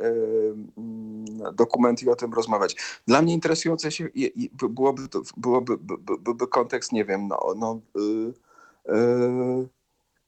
mm, 0.79 1.55
dokumenty 1.55 2.05
i 2.05 2.09
o 2.09 2.17
tym 2.17 2.35
rozmawiać. 2.35 2.77
Dla 3.07 3.23
mnie 3.23 3.35
interesujące 3.35 3.93
się 3.93 4.09
byłoby, 4.53 5.03
byłoby 5.37 5.79
by, 5.79 5.99
by, 5.99 6.19
byłby 6.19 6.47
kontekst, 6.47 6.93
nie 6.93 7.05
wiem, 7.05 7.29
no, 7.29 7.55
no 7.57 7.81
y, 7.97 8.93
y, 8.93 9.69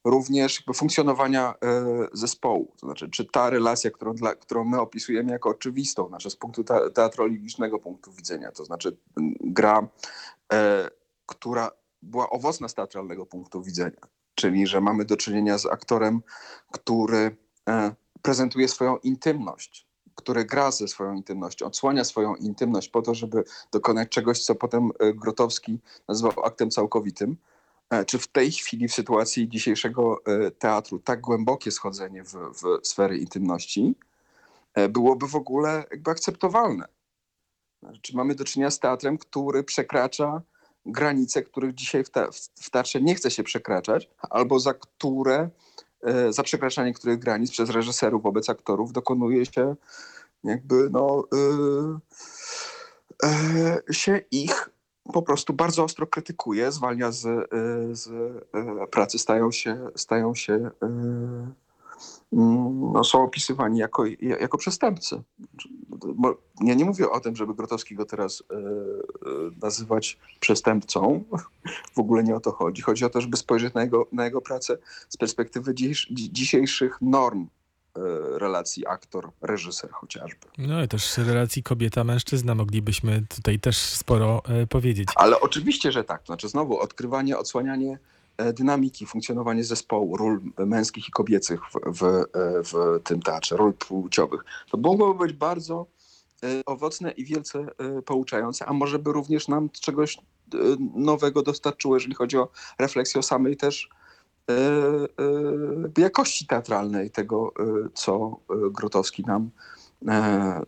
również 0.04 0.64
funkcjonowania 0.74 1.54
e, 1.54 1.84
zespołu. 2.12 2.72
To 2.80 2.86
znaczy, 2.86 3.10
czy 3.10 3.24
ta 3.24 3.50
relacja, 3.50 3.90
którą, 3.90 4.14
dla, 4.14 4.34
którą 4.34 4.64
my 4.64 4.80
opisujemy 4.80 5.32
jako 5.32 5.50
oczywistą, 5.50 6.08
znaczy 6.08 6.30
z 6.30 6.36
punktu 6.36 6.64
te, 6.64 6.90
teatrologicznego 6.90 7.78
punktu 7.78 8.12
widzenia, 8.12 8.52
to 8.52 8.64
znaczy 8.64 8.96
gra, 9.40 9.88
e, 10.52 10.90
która 11.26 11.70
była 12.02 12.30
owocna 12.30 12.68
z 12.68 12.74
teatralnego 12.74 13.26
punktu 13.26 13.62
widzenia, 13.62 14.00
czyli 14.42 14.66
że 14.66 14.80
mamy 14.80 15.04
do 15.04 15.16
czynienia 15.16 15.58
z 15.58 15.66
aktorem, 15.66 16.22
który 16.72 17.36
e, 17.68 17.94
prezentuje 18.22 18.68
swoją 18.68 18.96
intymność, 18.96 19.86
który 20.14 20.44
gra 20.44 20.70
ze 20.70 20.88
swoją 20.88 21.14
intymnością, 21.14 21.66
odsłania 21.66 22.04
swoją 22.04 22.34
intymność 22.34 22.88
po 22.88 23.02
to, 23.02 23.14
żeby 23.14 23.44
dokonać 23.72 24.08
czegoś, 24.08 24.44
co 24.44 24.54
potem 24.54 24.90
e, 24.98 25.14
Grotowski 25.14 25.78
nazywał 26.08 26.44
aktem 26.44 26.70
całkowitym. 26.70 27.36
E, 27.90 28.04
Czy 28.04 28.18
w 28.18 28.26
tej 28.26 28.52
chwili, 28.52 28.88
w 28.88 28.94
sytuacji 28.94 29.48
dzisiejszego 29.48 30.22
teatru, 30.58 30.98
tak 30.98 31.20
głębokie 31.20 31.70
schodzenie 31.70 32.24
w, 32.24 32.34
w 32.34 32.86
sfery 32.86 33.18
intymności 33.18 33.94
byłoby 34.90 35.28
w 35.28 35.36
ogóle 35.36 35.84
jakby 35.90 36.10
akceptowalne? 36.10 36.84
Czy 38.02 38.16
mamy 38.16 38.34
do 38.34 38.44
czynienia 38.44 38.70
z 38.70 38.78
teatrem, 38.78 39.18
który 39.18 39.64
przekracza 39.64 40.42
granice, 40.86 41.42
których 41.42 41.74
dzisiaj 41.74 42.04
w, 42.04 42.10
te, 42.10 42.28
w 42.60 42.70
teatrze 42.70 43.00
nie 43.00 43.14
chce 43.14 43.30
się 43.30 43.42
przekraczać, 43.42 44.10
albo 44.30 44.60
za 44.60 44.74
które, 44.74 45.50
e, 46.02 46.32
za 46.32 46.42
przekraczanie 46.42 46.94
których 46.94 47.18
granic 47.18 47.50
przez 47.50 47.70
reżyserów 47.70 48.22
wobec 48.22 48.48
aktorów 48.48 48.92
dokonuje 48.92 49.46
się 49.46 49.76
jakby 50.44 50.90
no, 50.90 51.24
y, 51.34 53.26
e, 53.26 53.94
się 53.94 54.20
ich 54.30 54.70
po 55.12 55.22
prostu 55.22 55.52
bardzo 55.52 55.84
ostro 55.84 56.06
krytykuje, 56.06 56.72
zwalnia 56.72 57.12
z, 57.12 57.48
z 57.98 58.10
pracy, 58.90 59.18
stają 59.18 59.52
się, 59.52 59.90
stają 59.96 60.34
się 60.34 60.70
no, 62.32 63.04
są 63.04 63.22
opisywani 63.22 63.78
jako, 63.78 64.04
jako 64.20 64.58
przestępcy. 64.58 65.22
Bo 66.14 66.36
ja 66.64 66.74
nie 66.74 66.84
mówię 66.84 67.10
o 67.10 67.20
tym, 67.20 67.36
żeby 67.36 67.54
Grotowski 67.54 67.94
go 67.94 68.04
teraz 68.04 68.40
y, 68.40 68.54
y, 68.54 68.60
nazywać 69.62 70.18
przestępcą. 70.40 71.24
W 71.94 71.98
ogóle 71.98 72.24
nie 72.24 72.36
o 72.36 72.40
to 72.40 72.52
chodzi. 72.52 72.82
Chodzi 72.82 73.04
o 73.04 73.10
to, 73.10 73.20
żeby 73.20 73.36
spojrzeć 73.36 73.74
na 73.74 73.82
jego, 73.82 74.06
na 74.12 74.24
jego 74.24 74.40
pracę 74.40 74.78
z 75.08 75.16
perspektywy 75.16 75.74
dziś, 75.74 76.06
dzi- 76.12 76.32
dzisiejszych 76.32 76.98
norm 77.00 77.42
y, 77.42 77.48
relacji 78.38 78.84
aktor-reżyser 78.86 79.90
chociażby. 79.90 80.46
No 80.58 80.82
i 80.82 80.88
też 80.88 81.18
relacji 81.18 81.62
kobieta-mężczyzna 81.62 82.54
moglibyśmy 82.54 83.22
tutaj 83.36 83.58
też 83.60 83.76
sporo 83.78 84.42
e, 84.48 84.66
powiedzieć. 84.66 85.08
Ale 85.16 85.40
oczywiście, 85.40 85.92
że 85.92 86.04
tak. 86.04 86.20
To 86.20 86.26
znaczy 86.26 86.48
znowu 86.48 86.78
odkrywanie, 86.78 87.38
odsłanianie 87.38 87.92
e, 87.92 87.98
dynamiki, 88.36 89.06
funkcjonowanie 89.06 89.64
zespołu, 89.64 90.16
ról 90.16 90.40
męskich 90.58 91.08
i 91.08 91.12
kobiecych 91.12 91.60
w, 91.64 91.98
w, 91.98 92.04
e, 92.04 92.26
w 92.62 93.00
tym 93.04 93.22
teatrze, 93.22 93.56
ról 93.56 93.72
płciowych. 93.72 94.44
To 94.70 94.78
mogłoby 94.78 95.26
być 95.26 95.36
bardzo 95.36 95.86
e, 96.42 96.46
owocne 96.66 97.10
i 97.10 97.24
wielce 97.24 97.58
e, 97.58 98.02
pouczające, 98.02 98.66
a 98.66 98.72
może 98.72 98.98
by 98.98 99.12
również 99.12 99.48
nam 99.48 99.70
czegoś 99.70 100.16
e, 100.16 100.58
nowego 100.94 101.42
dostarczyło, 101.42 101.96
jeżeli 101.96 102.14
chodzi 102.14 102.38
o 102.38 102.48
refleksję 102.78 103.18
o 103.18 103.22
samej 103.22 103.56
też 103.56 103.88
e, 104.50 104.54
e, 105.98 106.00
jakości 106.02 106.46
teatralnej 106.46 107.10
tego, 107.10 107.52
e, 107.58 107.88
co 107.94 108.40
e, 108.50 108.54
Grotowski 108.70 109.22
nam 109.26 109.42
e, 109.42 109.81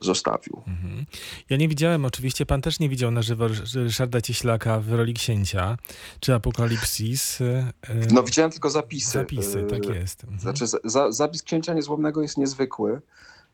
zostawił. 0.01 0.63
Mhm. 0.67 1.07
Ja 1.51 1.57
nie 1.57 1.69
widziałem, 1.69 2.05
oczywiście 2.05 2.47
pan 2.47 2.63
też 2.63 2.81
nie 2.81 2.89
widział 2.89 3.11
na 3.11 3.23
żywo 3.23 3.47
Rysz- 3.49 3.75
Ryszarda 3.83 4.21
Cieślaka 4.21 4.81
w 4.81 4.93
roli 4.93 5.15
księcia, 5.15 5.77
czy 6.21 6.35
Apokalipsis. 6.35 7.41
e, 7.41 7.73
e, 7.83 7.95
No 8.13 8.23
widziałem 8.23 8.51
tylko 8.51 8.71
zapisy. 8.71 9.11
Zapisy, 9.11 9.61
e, 9.61 9.67
tak 9.67 9.85
jest. 9.87 10.25
Mhm. 10.25 10.41
Znaczy, 10.41 10.67
za, 10.67 10.79
za, 10.85 11.13
zapis 11.13 11.43
księcia 11.43 11.75
niezłomnego 11.75 12.23
jest 12.23 12.39
niezwykły, 12.39 13.01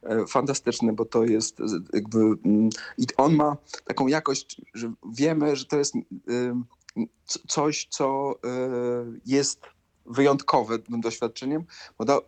e, 0.03 0.27
fantastyczny, 0.27 0.93
bo 0.93 1.05
to 1.05 1.25
jest 1.25 1.59
jakby. 1.93 2.19
mm, 2.19 2.69
I 2.99 3.07
on 3.17 3.35
ma 3.35 3.57
taką 3.85 4.07
jakość, 4.07 4.61
że 4.75 4.93
wiemy, 5.13 5.57
że 5.57 5.65
to 5.65 5.77
jest 5.79 5.95
coś, 7.49 7.87
co 7.91 8.35
jest 9.27 9.61
wyjątkowym 10.07 10.83
doświadczeniem, 11.01 11.65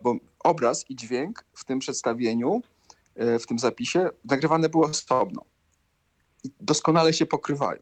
bo, 0.01 0.15
obraz 0.43 0.89
i 0.89 0.95
dźwięk 0.95 1.45
w 1.53 1.65
tym 1.65 1.79
przedstawieniu, 1.79 2.61
w 3.15 3.45
tym 3.47 3.59
zapisie, 3.59 4.09
nagrywane 4.25 4.69
było 4.69 4.85
osobno. 4.85 5.45
I 6.43 6.51
doskonale 6.59 7.13
się 7.13 7.25
pokrywają. 7.25 7.79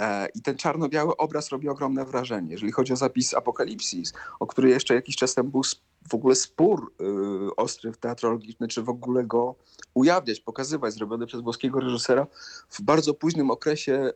E, 0.00 0.28
I 0.34 0.42
ten 0.42 0.56
czarno-biały 0.56 1.16
obraz 1.16 1.48
robi 1.48 1.68
ogromne 1.68 2.04
wrażenie. 2.04 2.50
Jeżeli 2.50 2.72
chodzi 2.72 2.92
o 2.92 2.96
zapis 2.96 3.34
Apokalipsis, 3.34 4.12
o 4.40 4.46
który 4.46 4.68
jeszcze 4.68 4.94
jakiś 4.94 5.16
czas 5.16 5.34
temu 5.34 5.50
był 5.50 5.62
w 6.10 6.14
ogóle 6.14 6.34
spór 6.34 6.92
y, 7.00 7.56
ostry 7.56 7.92
w 7.92 7.98
teatrologiczny, 7.98 8.68
czy 8.68 8.82
w 8.82 8.88
ogóle 8.88 9.24
go 9.24 9.54
ujawniać, 9.94 10.40
pokazywać, 10.40 10.94
zrobiony 10.94 11.26
przez 11.26 11.40
włoskiego 11.40 11.80
reżysera 11.80 12.26
w 12.68 12.82
bardzo 12.82 13.14
późnym 13.14 13.50
okresie 13.50 14.12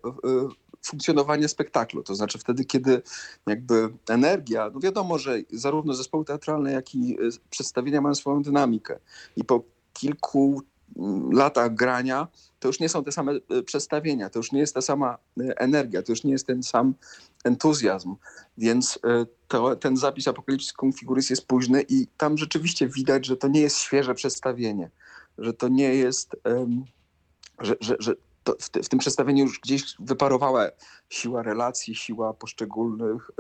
funkcjonowania 0.82 1.48
spektaklu. 1.48 2.02
To 2.02 2.14
znaczy 2.14 2.38
wtedy, 2.38 2.64
kiedy 2.64 3.02
jakby 3.46 3.88
energia, 4.08 4.70
no 4.74 4.80
wiadomo, 4.80 5.18
że 5.18 5.38
zarówno 5.52 5.94
zespoły 5.94 6.24
teatralne, 6.24 6.72
jak 6.72 6.94
i 6.94 7.18
przedstawienia 7.50 8.00
mają 8.00 8.14
swoją 8.14 8.42
dynamikę. 8.42 8.98
I 9.36 9.44
po 9.44 9.75
kilku 9.98 10.62
mm, 10.96 11.32
latach 11.32 11.74
grania 11.74 12.28
to 12.58 12.68
już 12.68 12.80
nie 12.80 12.88
są 12.88 13.04
te 13.04 13.12
same 13.12 13.32
y, 13.32 13.62
przedstawienia, 13.62 14.30
to 14.30 14.38
już 14.38 14.52
nie 14.52 14.60
jest 14.60 14.74
ta 14.74 14.80
sama 14.80 15.18
y, 15.40 15.56
energia, 15.56 16.02
to 16.02 16.12
już 16.12 16.24
nie 16.24 16.32
jest 16.32 16.46
ten 16.46 16.62
sam 16.62 16.94
entuzjazm. 17.44 18.14
Więc 18.58 18.96
y, 18.96 19.26
to, 19.48 19.76
ten 19.76 19.96
zapis 19.96 20.28
Apokalipsys 20.28 20.72
Configuris 20.72 21.30
jest 21.30 21.46
późny 21.46 21.84
i 21.88 22.06
tam 22.16 22.38
rzeczywiście 22.38 22.88
widać, 22.88 23.26
że 23.26 23.36
to 23.36 23.48
nie 23.48 23.60
jest 23.60 23.78
świeże 23.78 24.14
przedstawienie, 24.14 24.90
że 25.38 25.52
to 25.52 25.68
nie 25.68 25.94
jest, 25.94 26.36
że, 27.58 27.74
że, 27.80 27.96
że 27.98 28.14
w, 28.60 28.84
w 28.84 28.88
tym 28.88 28.98
przedstawieniu 28.98 29.44
już 29.44 29.60
gdzieś 29.60 29.96
wyparowała 29.98 30.68
siła 31.08 31.42
relacji, 31.42 31.94
siła 31.94 32.34
poszczególnych 32.34 33.30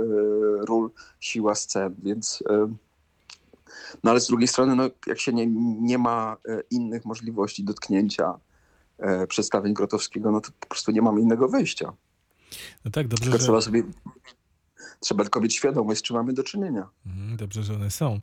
ról, 0.68 0.90
siła 1.20 1.54
scen, 1.54 1.94
więc 2.02 2.42
no 4.04 4.10
ale 4.10 4.20
z 4.20 4.26
drugiej 4.26 4.48
strony, 4.48 4.76
no, 4.76 4.90
jak 5.06 5.20
się 5.20 5.32
nie, 5.32 5.46
nie 5.80 5.98
ma 5.98 6.36
e, 6.48 6.60
innych 6.70 7.04
możliwości 7.04 7.64
dotknięcia 7.64 8.34
e, 8.98 9.26
przedstawień 9.26 9.74
Grotowskiego, 9.74 10.30
no 10.30 10.40
to 10.40 10.50
po 10.60 10.66
prostu 10.66 10.92
nie 10.92 11.02
mamy 11.02 11.20
innego 11.20 11.48
wyjścia. 11.48 11.92
No 12.84 12.90
tak, 12.90 13.08
dobrze, 13.08 13.22
Tylko 13.24 13.38
że... 13.38 13.44
trzeba 13.44 13.60
sobie, 13.60 13.82
trzeba 15.00 15.24
tylko 15.24 15.40
mieć 15.40 15.54
świadomość, 15.54 16.00
z 16.00 16.02
czym 16.02 16.16
mamy 16.16 16.32
do 16.32 16.42
czynienia. 16.42 16.88
Mhm, 17.06 17.36
Dobrze, 17.36 17.62
że 17.62 17.74
one 17.74 17.90
są. 17.90 18.20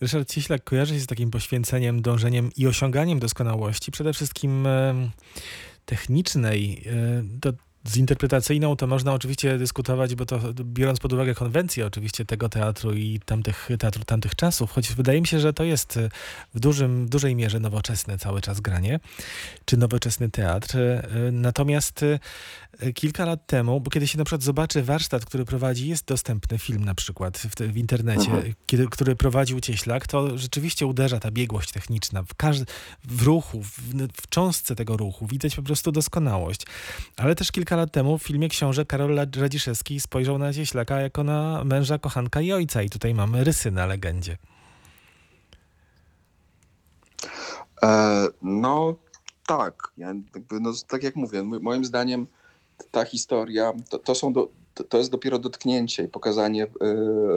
Ryszard 0.00 0.28
Cieślak 0.28 0.64
kojarzy 0.64 0.94
się 0.94 1.00
z 1.00 1.06
takim 1.06 1.30
poświęceniem, 1.30 2.02
dążeniem 2.02 2.50
i 2.56 2.66
osiąganiem 2.66 3.18
doskonałości, 3.18 3.92
przede 3.92 4.12
wszystkim 4.12 4.66
technicznej. 5.84 6.84
e, 6.86 7.22
To 7.40 7.52
z 7.84 7.96
interpretacyjną 7.96 8.76
to 8.76 8.86
można 8.86 9.12
oczywiście 9.12 9.58
dyskutować, 9.58 10.14
bo 10.14 10.26
to 10.26 10.40
biorąc 10.54 11.00
pod 11.00 11.12
uwagę 11.12 11.34
konwencję 11.34 11.86
oczywiście 11.86 12.24
tego 12.24 12.48
teatru 12.48 12.94
i 12.94 13.20
tamtych, 13.26 13.68
teatru 13.78 14.04
tamtych 14.04 14.34
czasów, 14.34 14.70
choć 14.70 14.92
wydaje 14.92 15.20
mi 15.20 15.26
się, 15.26 15.40
że 15.40 15.52
to 15.52 15.64
jest 15.64 15.96
e, 15.96 16.08
w 16.54 16.60
dużym, 16.60 17.08
dużej 17.08 17.36
mierze 17.36 17.60
nowoczesne 17.60 18.18
cały 18.18 18.40
czas 18.40 18.60
granie, 18.60 19.00
czy 19.64 19.76
nowoczesny 19.76 20.30
teatr. 20.30 20.78
E, 20.78 21.02
Natomiast 21.32 22.02
e, 22.02 22.18
kilka 22.92 23.24
lat 23.24 23.46
temu, 23.46 23.80
bo 23.80 23.90
kiedy 23.90 24.06
się 24.06 24.18
na 24.18 24.24
przykład 24.24 24.42
zobaczy 24.42 24.82
warsztat, 24.82 25.24
który 25.24 25.44
prowadzi, 25.44 25.88
jest 25.88 26.04
dostępny 26.06 26.58
film 26.58 26.84
na 26.84 26.94
przykład 26.94 27.38
w, 27.38 27.54
w 27.72 27.76
internecie, 27.76 28.30
Mhm. 28.30 28.54
kiedy, 28.66 28.86
który 28.90 29.16
prowadził 29.16 29.60
Cieślak, 29.60 30.06
to 30.06 30.38
rzeczywiście 30.38 30.86
uderza 30.86 31.20
ta 31.20 31.30
biegłość 31.30 31.72
techniczna 31.72 32.22
w, 32.22 32.34
każd- 32.34 32.64
w 33.04 33.22
ruchu, 33.22 33.62
w, 33.62 33.70
w 34.22 34.28
cząstce 34.28 34.74
tego 34.76 34.96
ruchu. 34.96 35.26
Widać 35.26 35.54
po 35.56 35.62
prostu 35.62 35.92
doskonałość. 35.92 36.60
Ale 37.16 37.34
też 37.34 37.52
kilka 37.52 37.73
lat 37.76 37.92
temu 37.92 38.18
w 38.18 38.22
filmie 38.22 38.48
książę 38.48 38.84
Karol 38.84 39.16
Radziszewski 39.36 40.00
spojrzał 40.00 40.38
na 40.38 40.52
Cieślaka 40.52 41.00
jako 41.00 41.24
na 41.24 41.64
męża, 41.64 41.98
kochanka 41.98 42.40
i 42.40 42.52
ojca 42.52 42.82
i 42.82 42.90
tutaj 42.90 43.14
mamy 43.14 43.44
rysy 43.44 43.70
na 43.70 43.86
legendzie. 43.86 44.36
E, 47.82 48.26
no 48.42 48.96
tak, 49.46 49.92
ja 49.96 50.14
no, 50.60 50.72
tak 50.88 51.02
jak 51.02 51.16
mówię, 51.16 51.42
mo- 51.42 51.60
moim 51.60 51.84
zdaniem 51.84 52.26
ta 52.90 53.04
historia, 53.04 53.72
to, 53.90 53.98
to, 53.98 54.14
są 54.14 54.32
do, 54.32 54.48
to, 54.74 54.84
to 54.84 54.98
jest 54.98 55.10
dopiero 55.10 55.38
dotknięcie 55.38 56.04
i 56.04 56.08
pokazanie 56.08 56.64
e, 56.64 56.68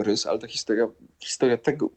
rys, 0.03 0.25
ale 0.25 0.39
ta 0.39 0.47
historia, 0.47 0.87
historia 1.19 1.57
tego 1.57 1.89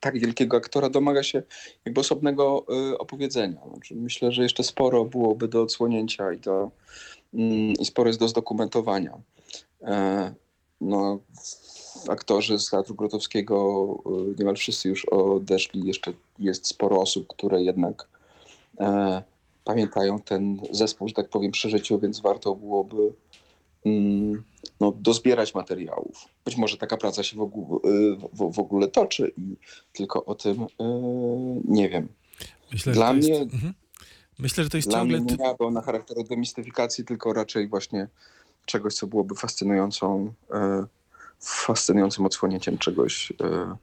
tak 0.00 0.18
wielkiego 0.18 0.56
aktora 0.56 0.88
domaga 0.88 1.22
się 1.22 1.42
jakby 1.84 2.00
osobnego 2.00 2.66
e, 2.92 2.98
opowiedzenia. 2.98 3.60
Znaczy, 3.72 3.94
myślę, 3.94 4.32
że 4.32 4.42
jeszcze 4.42 4.64
sporo 4.64 5.04
byłoby 5.04 5.48
do 5.48 5.62
odsłonięcia 5.62 6.32
i, 6.32 6.38
do, 6.38 6.70
i 7.78 7.84
sporo 7.84 8.08
jest 8.08 8.20
do 8.20 8.28
zdokumentowania. 8.28 9.18
E, 9.82 10.34
no, 10.80 11.18
aktorzy 12.08 12.58
z 12.58 12.70
Teatru 12.70 12.94
Grotowskiego 12.94 13.84
y, 14.32 14.38
niemal 14.38 14.56
wszyscy 14.56 14.88
już 14.88 15.04
odeszli. 15.04 15.86
Jeszcze 15.86 16.12
jest 16.38 16.66
sporo 16.66 17.00
osób, 17.00 17.26
które 17.28 17.62
jednak 17.62 18.08
e, 18.80 19.22
pamiętają 19.64 20.18
ten 20.20 20.60
zespół, 20.70 21.08
że 21.08 21.14
tak 21.14 21.28
powiem, 21.28 21.52
przy 21.52 21.70
życiu, 21.70 21.98
więc 21.98 22.20
warto 22.20 22.54
byłoby 22.54 23.12
mm, 23.84 24.44
no, 24.80 24.92
dozbierać 24.92 25.54
materiałów. 25.54 26.28
Być 26.44 26.56
może 26.56 26.76
taka 26.76 26.96
praca 26.96 27.22
się 27.22 27.36
w 27.36 27.40
ogóle, 27.40 27.80
w, 28.32 28.52
w 28.52 28.58
ogóle 28.58 28.88
toczy 28.88 29.32
i 29.36 29.56
tylko 29.92 30.24
o 30.24 30.34
tym 30.34 30.62
y, 30.62 30.66
nie 31.64 31.88
wiem. 31.88 32.08
Myślę, 32.72 32.92
Dla 32.92 33.12
mnie- 33.12 33.28
jest, 33.28 33.42
mhm. 33.42 33.74
Myślę, 34.38 34.64
że 34.64 34.70
to 34.70 34.76
jest 34.76 34.88
Dla 34.88 34.98
ciągle... 34.98 35.20
mnie 35.20 35.32
nie 35.32 35.36
miałaby 35.36 35.64
ona 35.64 35.82
charakteru 35.82 36.24
demistyfikacji, 36.24 37.04
tylko 37.04 37.32
raczej 37.32 37.68
właśnie 37.68 38.08
czegoś, 38.64 38.94
co 38.94 39.06
byłoby 39.06 39.34
fascynującą, 39.34 40.32
e, 40.50 40.86
fascynującym 41.40 42.26
odsłonięciem 42.26 42.78
czegoś, 42.78 43.32
e, 43.40 43.76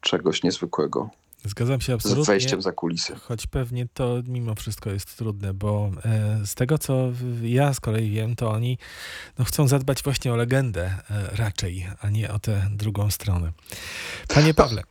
czegoś 0.00 0.42
niezwykłego. 0.42 1.10
Zgadzam 1.44 1.80
się 1.80 1.92
Z 1.92 1.94
absolutnie. 1.94 2.24
wejściem 2.24 2.62
za 2.62 2.72
kulisy. 2.72 3.14
Choć 3.14 3.46
pewnie 3.46 3.86
to 3.94 4.22
mimo 4.26 4.54
wszystko 4.54 4.90
jest 4.90 5.16
trudne, 5.16 5.54
bo 5.54 5.90
e, 6.04 6.46
z 6.46 6.54
tego 6.54 6.78
co 6.78 7.12
ja 7.42 7.74
z 7.74 7.80
kolei 7.80 8.10
wiem, 8.10 8.36
to 8.36 8.50
oni 8.50 8.78
no, 9.38 9.44
chcą 9.44 9.68
zadbać 9.68 10.02
właśnie 10.02 10.32
o 10.32 10.36
legendę 10.36 10.84
e, 11.10 11.36
raczej, 11.36 11.86
a 12.00 12.10
nie 12.10 12.32
o 12.32 12.38
tę 12.38 12.68
drugą 12.70 13.10
stronę. 13.10 13.52
Panie 14.28 14.54
Pawle. 14.54 14.82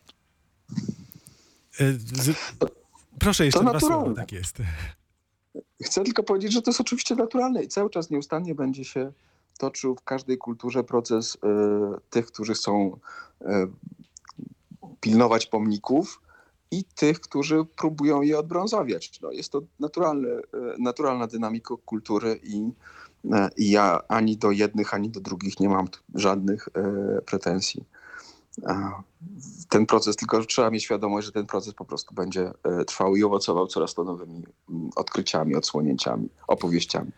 E, 1.80 1.94
z, 1.94 2.38
proszę 3.20 3.46
jeszcze 3.46 3.60
dwa 3.60 3.80
słowa, 3.80 4.14
tak 4.14 4.32
jest. 4.32 4.58
Chcę 5.84 6.04
tylko 6.04 6.24
powiedzieć, 6.24 6.54
że 6.54 6.62
to 6.62 6.72
jest 6.72 6.82
oczywiście 6.82 7.16
naturalne 7.16 7.64
i 7.64 7.68
cały 7.68 7.90
czas 7.90 8.10
nieustannie 8.10 8.56
będzie 8.56 8.86
się 8.86 9.12
toczył 9.58 9.96
w 9.96 10.04
każdej 10.04 10.38
kulturze 10.38 10.84
proces 10.84 11.38
e, 11.44 11.48
tych, 12.10 12.26
którzy 12.26 12.54
chcą 12.54 13.00
e, 13.42 13.68
pilnować 15.02 15.46
pomników 15.46 16.22
i 16.72 16.84
tych, 16.84 17.20
którzy 17.20 17.66
próbują 17.76 18.22
je 18.22 18.40
odbrązowiać. 18.40 19.22
No, 19.22 19.32
jest 19.32 19.52
to 19.52 19.62
naturalne, 19.80 20.30
e, 20.30 20.42
naturalna 20.80 21.28
dynamika 21.28 21.76
kultury 21.86 22.40
i, 22.44 22.72
e, 23.32 23.50
i 23.58 23.72
ja 23.72 24.02
ani 24.08 24.38
do 24.38 24.52
jednych, 24.52 24.94
ani 24.94 25.10
do 25.10 25.20
drugich 25.20 25.60
nie 25.60 25.70
mam 25.70 25.88
żadnych 26.16 26.70
e, 26.74 27.22
pretensji. 27.22 27.86
Ten 29.70 29.86
proces, 29.86 30.16
tylko 30.16 30.46
trzeba 30.46 30.70
mieć 30.70 30.84
świadomość, 30.84 31.26
że 31.26 31.32
ten 31.32 31.46
proces 31.46 31.74
po 31.74 31.86
prostu 31.86 32.16
będzie 32.16 32.52
e, 32.64 32.86
trwał 32.86 33.16
i 33.16 33.24
owocował 33.24 33.68
coraz 33.68 33.94
to 33.94 34.04
nowymi 34.04 34.44
mm, 34.70 34.90
odkryciami, 34.96 35.56
odsłonięciami, 35.56 36.30
opowieściami. 36.48 37.12